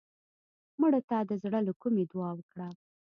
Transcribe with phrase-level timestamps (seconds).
[0.79, 2.67] مړه ته د زړه له کومې دعا وکړه